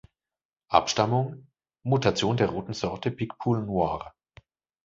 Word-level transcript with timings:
Abstammung: 0.69 1.45
Mutation 1.83 2.35
der 2.35 2.49
roten 2.49 2.73
Sorte 2.73 3.11
Piquepoul 3.11 3.61
Noir. 3.63 4.15